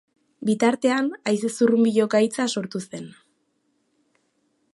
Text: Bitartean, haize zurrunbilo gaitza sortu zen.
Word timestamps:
Bitartean, 0.49 1.11
haize 1.33 1.51
zurrunbilo 1.57 2.09
gaitza 2.15 2.49
sortu 2.55 2.85
zen. 2.89 3.09